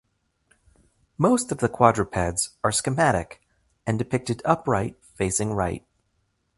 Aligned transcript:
Most 1.19 1.51
of 1.51 1.59
the 1.59 1.69
quadrupeds 1.69 2.55
are 2.63 2.71
schematic 2.71 3.39
and 3.85 3.99
depicted 3.99 4.41
upright 4.45 4.95
facing 5.15 5.53
right. 5.53 5.85